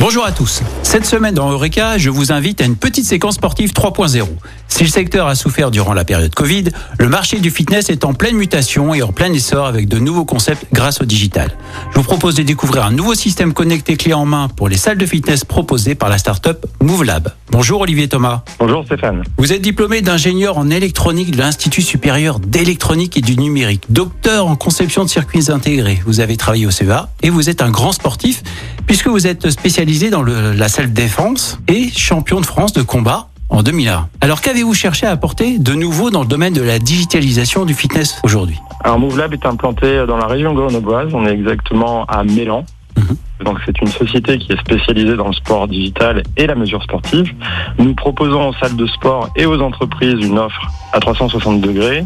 [0.00, 0.62] Bonjour à tous.
[0.84, 4.28] Cette semaine dans Eureka, je vous invite à une petite séquence sportive 3.0.
[4.68, 6.66] Si le secteur a souffert durant la période Covid,
[7.00, 10.24] le marché du fitness est en pleine mutation et en plein essor avec de nouveaux
[10.24, 11.50] concepts grâce au digital.
[11.90, 14.98] Je vous propose de découvrir un nouveau système connecté clé en main pour les salles
[14.98, 17.32] de fitness proposées par la start-up MoveLab.
[17.50, 18.44] Bonjour Olivier Thomas.
[18.60, 19.24] Bonjour Stéphane.
[19.36, 24.54] Vous êtes diplômé d'ingénieur en électronique de l'Institut supérieur d'électronique et du numérique, docteur en
[24.54, 26.00] conception de circuits intégrés.
[26.06, 28.44] Vous avez travaillé au CEA et vous êtes un grand sportif
[28.88, 33.28] puisque vous êtes spécialisé dans le- la salle défense et champion de France de combat
[33.50, 34.08] en 2001.
[34.20, 38.18] Alors qu'avez-vous cherché à apporter de nouveau dans le domaine de la digitalisation du fitness
[38.24, 38.58] aujourd'hui?
[38.84, 42.64] Alors MoveLab est implanté dans la région grenobloise, on est exactement à Mélan.
[43.44, 47.32] Donc c'est une société qui est spécialisée dans le sport digital et la mesure sportive.
[47.78, 52.04] Nous proposons aux salles de sport et aux entreprises une offre à 360 degrés.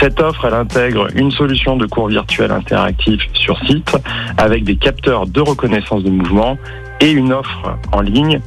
[0.00, 3.96] Cette offre, elle intègre une solution de cours virtuel interactif sur site
[4.36, 6.58] avec des capteurs de reconnaissance de mouvement
[7.00, 8.40] et une offre en ligne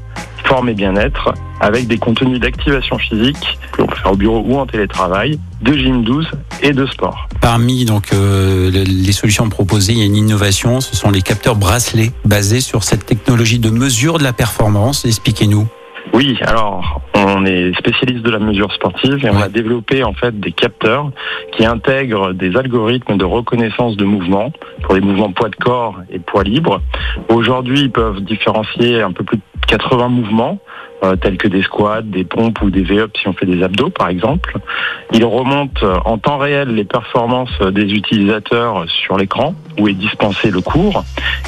[0.45, 4.57] forme et bien-être avec des contenus d'activation physique que l'on peut faire au bureau ou
[4.57, 6.29] en télétravail, de gym 12
[6.61, 7.27] et de sport.
[7.41, 11.21] Parmi donc euh, le- les solutions proposées, il y a une innovation, ce sont les
[11.21, 15.05] capteurs bracelets basés sur cette technologie de mesure de la performance.
[15.05, 15.67] Expliquez-nous.
[16.13, 20.37] Oui, alors on est spécialiste de la mesure sportive et on a développé en fait
[20.39, 21.11] des capteurs
[21.55, 24.51] qui intègrent des algorithmes de reconnaissance de mouvements
[24.83, 26.81] pour les mouvements poids de corps et poids libre.
[27.29, 30.59] Aujourd'hui, ils peuvent différencier un peu plus de 80 mouvements
[31.03, 33.89] euh, tels que des squats, des pompes ou des V-ups si on fait des abdos
[33.89, 34.57] par exemple.
[35.13, 40.51] Ils remontent euh, en temps réel les performances des utilisateurs sur l'écran où est dispensé
[40.51, 41.03] le cours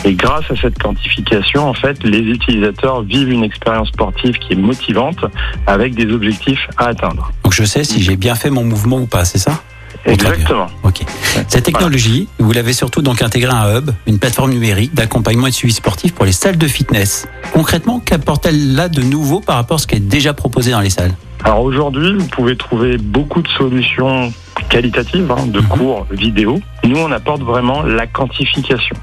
[0.05, 4.57] et grâce à cette quantification, en fait, les utilisateurs vivent une expérience sportive qui est
[4.57, 5.25] motivante
[5.67, 7.31] avec des objectifs à atteindre.
[7.43, 9.61] Donc je sais si j'ai bien fait mon mouvement ou pas, c'est ça?
[10.05, 10.67] Exactement.
[10.83, 11.01] Ok.
[11.47, 15.51] Cette technologie, vous l'avez surtout donc intégrée à un hub, une plateforme numérique d'accompagnement et
[15.51, 17.27] de suivi sportif pour les salles de fitness.
[17.53, 20.89] Concrètement, qu'apporte-t-elle là de nouveau par rapport à ce qui est déjà proposé dans les
[20.89, 21.13] salles?
[21.45, 24.31] Alors aujourd'hui, vous pouvez trouver beaucoup de solutions
[24.69, 25.67] qualitatives hein, de Mhm.
[25.67, 26.59] cours vidéo.
[26.85, 28.95] Nous, on apporte vraiment la quantification.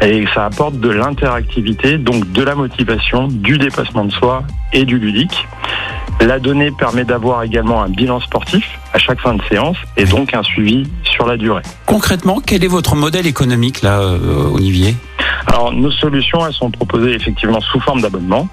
[0.00, 4.42] Et ça apporte de l'interactivité, donc de la motivation, du dépassement de soi
[4.72, 5.46] et du ludique.
[6.20, 10.34] La donnée permet d'avoir également un bilan sportif à chaque fin de séance et donc
[10.34, 11.62] un suivi sur la durée.
[11.86, 14.94] Concrètement, quel est votre modèle économique là, euh, Olivier?
[15.46, 18.48] Alors, nos solutions, elles sont proposées effectivement sous forme d'abonnement.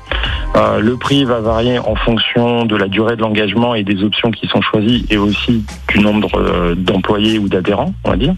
[0.55, 4.31] Euh, le prix va varier en fonction de la durée de l'engagement et des options
[4.31, 8.33] qui sont choisies et aussi du nombre euh, d'employés ou d'adhérents, on va dire.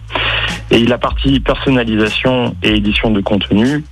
[0.70, 3.84] Et la partie personnalisation et édition de contenu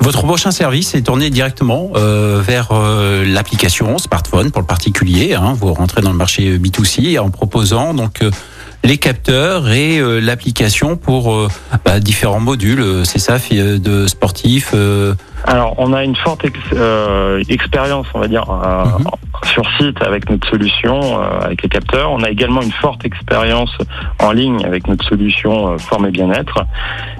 [0.00, 5.34] Votre prochain service est tourné directement euh, vers euh, l'application smartphone pour le particulier.
[5.34, 5.54] hein.
[5.58, 8.30] vous rentrez dans le marché B2C en proposant donc euh,
[8.84, 11.48] les capteurs et euh, l'application pour euh,
[11.84, 12.80] bah, différents modules.
[12.80, 14.70] euh, C'est ça, euh, de sportifs.
[15.46, 19.04] Alors, on a une forte ex- euh, expérience, on va dire, euh, Mhm.
[19.44, 22.10] sur site avec notre solution, euh, avec les capteurs.
[22.10, 23.70] On a également une forte expérience
[24.20, 26.64] en ligne avec notre solution euh, Forme et Bien-être.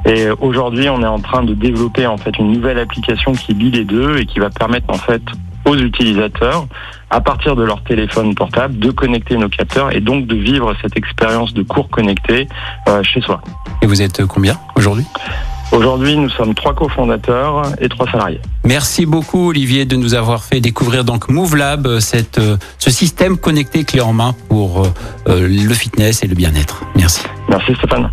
[0.07, 3.71] Et aujourd'hui, on est en train de développer en fait une nouvelle application qui lie
[3.71, 5.23] les deux et qui va permettre en fait
[5.65, 6.67] aux utilisateurs,
[7.11, 10.97] à partir de leur téléphone portable, de connecter nos capteurs et donc de vivre cette
[10.97, 12.47] expérience de cours connecté
[12.89, 13.41] euh, chez soi.
[13.83, 15.05] et vous êtes combien aujourd'hui?
[15.73, 18.41] Aujourd'hui, nous sommes trois cofondateurs et trois salariés.
[18.65, 23.37] Merci beaucoup Olivier de nous avoir fait découvrir donc MoveLab, euh, cette, euh, ce système
[23.37, 24.87] connecté clé en main pour
[25.29, 26.85] euh, le fitness et le bien-être.
[26.95, 27.23] Merci.
[27.49, 28.11] Merci Stéphane.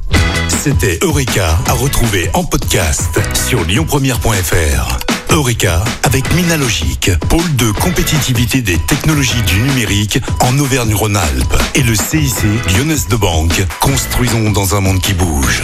[0.48, 4.98] C'était Eureka à retrouver en podcast sur lyonpremière.fr.
[5.32, 12.36] Eureka avec Minalogic, pôle de compétitivité des technologies du numérique en Auvergne-Rhône-Alpes et le CIC
[12.76, 13.64] Lyonnaise de Banque.
[13.80, 15.64] Construisons dans un monde qui bouge.